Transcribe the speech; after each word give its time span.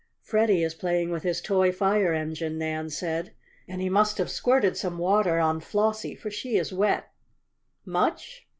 "Freddie 0.23 0.63
is 0.63 0.73
playing 0.73 1.11
with 1.11 1.21
his 1.21 1.39
toy 1.41 1.71
fire 1.71 2.11
engine," 2.11 2.57
Nan 2.57 2.89
said. 2.89 3.33
"And 3.67 3.81
he 3.81 3.87
must 3.87 4.17
have 4.17 4.31
squirted 4.31 4.75
some 4.75 4.97
water 4.97 5.37
on 5.37 5.59
Flossie, 5.59 6.15
for 6.15 6.31
she 6.31 6.57
is 6.57 6.73
wet." 6.73 7.11
"Much?" 7.85 8.47